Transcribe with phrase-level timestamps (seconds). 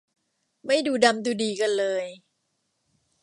[0.65, 2.05] ไม่ดูดำดูดีกันเลย